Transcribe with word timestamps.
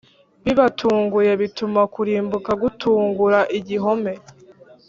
Bibatunguye 0.45 1.31
bituma 1.41 1.81
kurimbuka 1.93 2.51
gutungura 2.61 3.39
igihome 3.57 4.13